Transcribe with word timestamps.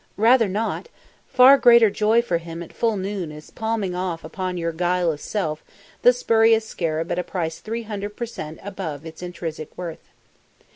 Rather 0.17 0.47
not! 0.47 0.89
Far 1.27 1.59
greater 1.59 1.91
joy 1.91 2.23
for 2.23 2.39
him 2.39 2.63
at 2.63 2.73
full 2.73 2.97
noon 2.97 3.31
is 3.31 3.51
palming 3.51 3.93
off 3.93 4.23
upon 4.23 4.57
your 4.57 4.71
guileless 4.71 5.21
self 5.21 5.63
the 6.01 6.11
spurious 6.11 6.65
scarab 6.65 7.11
at 7.11 7.19
a 7.19 7.23
price 7.23 7.61
300% 7.61 8.57
above 8.65 9.05
its 9.05 9.21
intrinsic 9.21 9.77
worth. 9.77 10.09